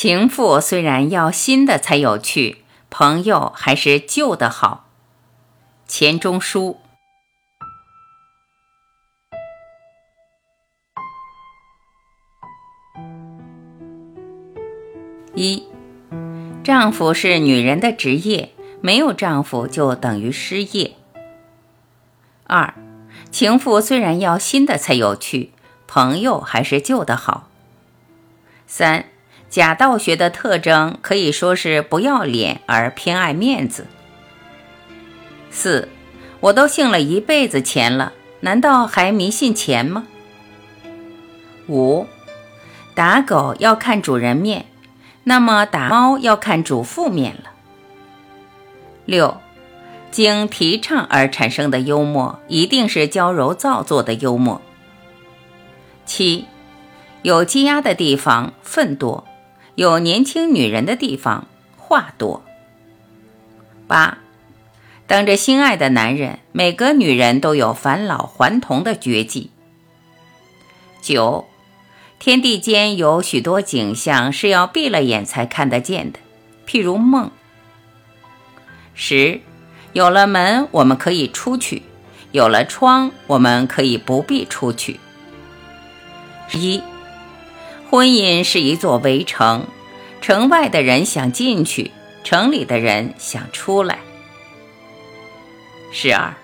[0.00, 2.58] 情妇虽然要新的才有趣，
[2.88, 4.86] 朋友还是旧的好。
[5.88, 6.78] 钱钟书。
[15.34, 15.66] 一，
[16.62, 20.94] 丈夫是女人的职业，没有丈夫就等于失业。
[22.44, 22.72] 二，
[23.32, 25.50] 情妇虽然要新的才有趣，
[25.88, 27.48] 朋友还是旧的好。
[28.68, 29.06] 三，
[29.50, 33.86] 假道学的特征可以说是不要脸而偏爱面子。
[35.50, 35.88] 四，
[36.40, 40.06] 我都信了一辈子钱了，难道还迷信钱吗？
[41.68, 42.06] 五，
[42.94, 44.66] 打狗要看主人面。
[45.24, 47.50] 那么打猫要看主妇面了。
[49.04, 49.38] 六，
[50.10, 54.62] 经提倡而产生的幽默，一定是娇柔造作的幽默。
[56.06, 56.46] 七，
[57.20, 59.27] 有积压的地方粪多，
[59.78, 61.46] 有年轻女人的地方
[61.76, 62.42] 话多。
[63.86, 64.18] 八，
[65.06, 69.52] 等着心爱的男人，每个女人都有返老还童的绝技。
[71.00, 71.46] 九。
[72.18, 76.18] 天地间有许多景象是要闭了眼才看得见的，
[76.66, 77.30] 譬如梦。
[78.94, 79.40] 十，
[79.92, 81.84] 有了门我们可以出去，
[82.32, 84.98] 有了窗我们可以不必出去。
[86.48, 86.82] 十一，
[87.90, 89.66] 婚姻是一座围城，
[90.20, 91.90] 城外的人想进去，
[92.22, 94.00] 城里的人想出来。
[95.90, 96.34] 十二，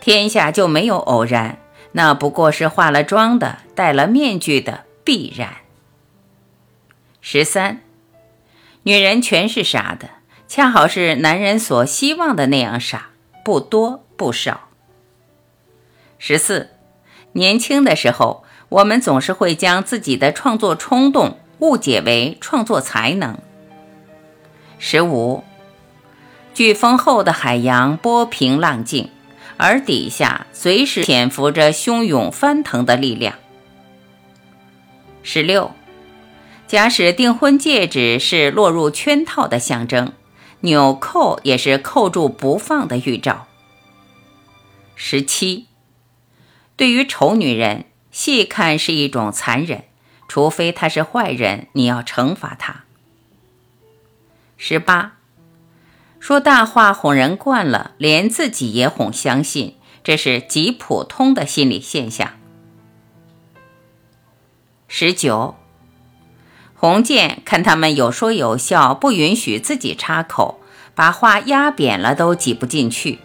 [0.00, 1.58] 天下就没有偶然。
[1.92, 5.56] 那不过是化了妆的、戴了面具的必然。
[7.20, 7.82] 十三，
[8.84, 10.08] 女人全是傻的，
[10.46, 13.10] 恰好是男人所希望的那样傻，
[13.44, 14.68] 不多不少。
[16.18, 16.70] 十四，
[17.32, 23.38] 年轻的时候，我们总是会将自己的创作冲动误解为创作才能。
[24.78, 25.44] 十五，
[26.54, 29.10] 飓风后的海洋波平浪静。
[29.60, 33.34] 而底下随时潜伏着汹涌翻腾的力量。
[35.24, 35.72] 十六，
[36.68, 40.12] 假使订婚戒指是落入圈套的象征，
[40.60, 43.48] 纽扣也是扣住不放的预兆。
[44.94, 45.66] 十七，
[46.76, 47.86] 对于丑女人，
[48.18, 49.84] 细看是一种残忍，
[50.26, 52.82] 除非他是坏人，你要惩罚他。
[54.56, 55.12] 十八。
[56.18, 62.32] 说大话哄人惯了，连自己也哄相信，这是极普通的心理现象。
[64.88, 65.54] 十九，
[66.74, 70.60] 红剑看他们有说有笑，不允许自己插口，
[70.96, 73.20] 把话压扁了都挤不进去。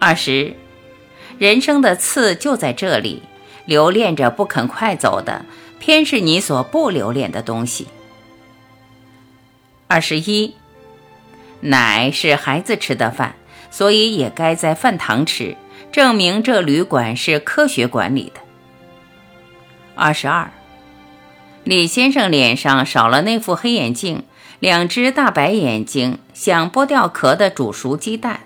[0.00, 0.56] 二十，
[1.42, 3.20] 人生的刺就在这里，
[3.64, 5.44] 留恋着不肯快走的，
[5.80, 7.88] 偏是你所不留恋的东西。
[9.88, 10.54] 二十一。
[11.62, 13.34] 奶是孩子吃的饭，
[13.72, 15.56] 所以也该在饭堂吃，
[15.90, 18.40] 证明这旅馆是科学管理的。
[19.96, 20.48] 二十二，
[21.64, 24.22] 李先生脸上少了那副黑眼镜，
[24.60, 28.42] 两只大白眼睛像剥掉壳的煮熟鸡蛋。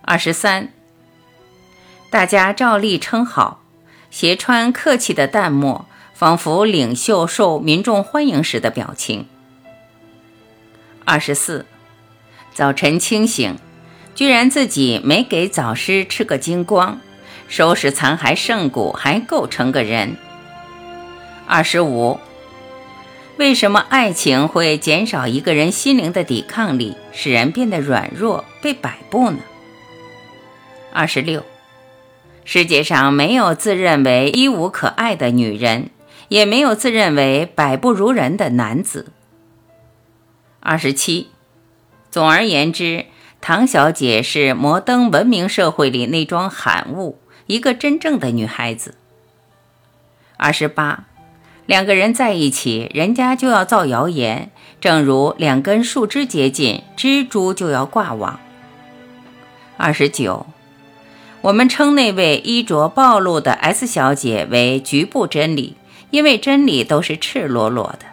[0.00, 0.72] 二十三，
[2.10, 3.60] 大家照例称好，
[4.10, 9.26] 斜川客气的淡漠，仿佛领袖受民众欢迎时的表情。
[11.04, 11.66] 二十四，
[12.54, 13.58] 早晨清醒，
[14.14, 16.98] 居然自己没给早师吃个精光，
[17.46, 20.16] 收拾残骸剩骨还构成个人。
[21.46, 22.18] 二十五，
[23.36, 29.40] 为什么爱情会减少一个人心灵的抵抗力，使人变得软弱被摆布呢？
[30.90, 31.44] 二十六，
[32.50, 35.90] 世界上没有自认为一无可爱的女人，
[36.28, 39.12] 也没有自认为百不如人的男子。
[40.60, 41.28] 二十七，
[42.10, 43.04] 总而言之，
[43.42, 48.94] 唐小姐是摩登文明社会里那桩罕物，一个真正的女孩子。
[50.38, 51.04] 二十八，
[51.66, 54.50] 两个人在一起，人家就要造谣言，
[54.80, 58.40] 正如两根树枝接近，蜘蛛就要挂网。
[59.76, 60.46] 二十九，
[61.42, 65.76] 我们称那位衣着暴露的 S 小姐为局部真理，
[66.10, 68.06] 因为真理都是赤裸裸的。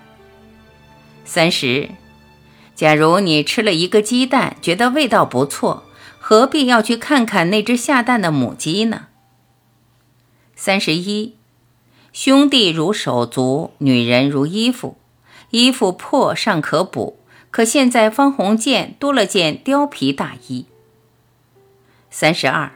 [1.25, 1.89] 三十。
[2.75, 5.85] 假如你吃了一个鸡蛋，觉得味道不错，
[6.19, 9.07] 何必要去看看那只下蛋的母鸡呢？
[10.55, 11.35] 三十一，
[12.11, 14.97] 兄弟如手足，女人如衣服，
[15.51, 17.17] 衣服破尚可补，
[17.49, 20.65] 可现在方鸿渐多了件貂皮大衣。
[22.09, 22.74] 三十二，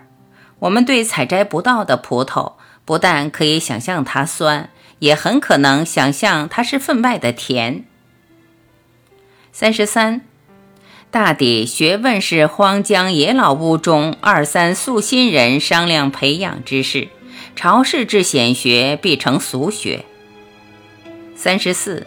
[0.59, 2.53] 我们对采摘不到的葡萄，
[2.85, 4.69] 不但可以想象它酸，
[4.99, 7.85] 也很可能想象它是分外的甜。
[9.51, 10.21] 三十三，
[11.09, 17.07] 大抵学问是荒江野老屋中二三素心人商量培养之事，
[17.55, 20.05] 朝世之显学必成俗学。
[21.35, 22.05] 三十四，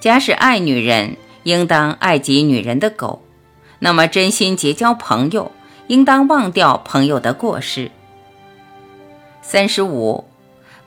[0.00, 3.22] 假使爱女人，应当爱及女人的狗，
[3.78, 5.52] 那么真心结交朋友，
[5.88, 7.90] 应当忘掉朋友的过失。
[9.42, 10.24] 三十五，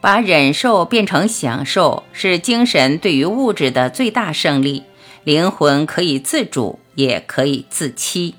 [0.01, 4.83] 把忍受变成享受，是精神对于物质的最大胜利。
[5.23, 8.35] 灵魂可以自主，也可以自欺。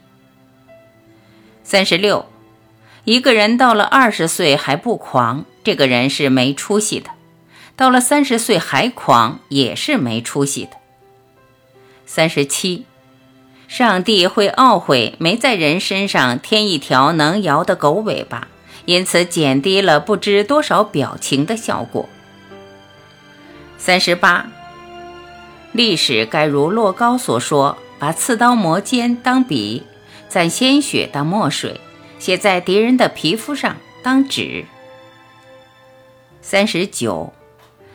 [1.63, 2.27] 三十六，
[3.05, 7.11] 一个人到了二十岁还不狂，这个人是没出息的；
[7.77, 10.73] 到了三十岁还狂，也是没出息的。
[12.07, 12.87] 三十七，
[13.71, 18.49] 上帝会懊悔没在人身上添一条能摇的狗尾巴，
[18.85, 22.09] 因此减低了不知多少表情的效果。
[23.79, 24.49] 三十八。
[25.71, 29.85] 历史该如洛高所说，把刺刀磨尖当笔，
[30.29, 31.81] 蘸鲜血当墨水，
[32.19, 34.65] 写在敌人的皮肤上当纸。
[36.43, 37.33] 三十九，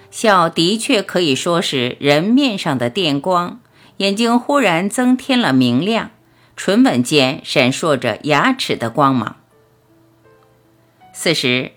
[0.09, 3.59] 笑的确可以说是人面上的电光，
[3.97, 6.11] 眼睛忽然增添了明亮，
[6.57, 9.37] 唇吻间闪烁着牙齿的光芒。
[11.13, 11.71] 四十，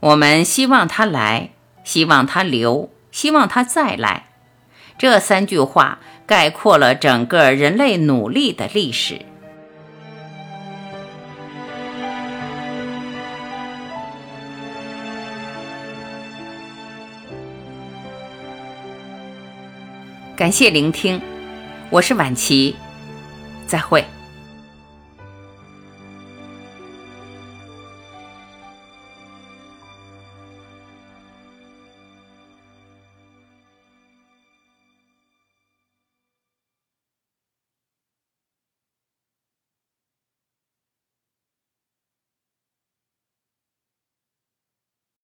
[0.00, 1.50] 我们希望他来，
[1.84, 4.30] 希望他留，希望他再来。
[4.98, 9.20] 这三句话概括了整个人类努力的历史。
[20.34, 21.22] 感谢聆听，
[21.92, 22.74] 我是晚琪，
[23.66, 24.02] 再会。